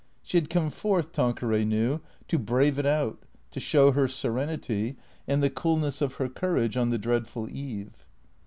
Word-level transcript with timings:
She 0.23 0.37
had 0.37 0.49
come 0.49 0.71
forth, 0.71 1.11
Tanqueray 1.11 1.63
knew, 1.63 1.99
to 2.27 2.39
brave 2.39 2.79
it 2.79 2.87
out, 2.87 3.21
to 3.51 3.59
show 3.59 3.91
her 3.91 4.07
serenity, 4.07 4.97
and 5.27 5.43
the 5.43 5.49
coolness 5.51 6.01
of 6.01 6.15
her 6.15 6.27
courage 6.27 6.75
on 6.75 6.89
the 6.89 6.97
dreadful 6.97 7.47
eve. 7.51 8.03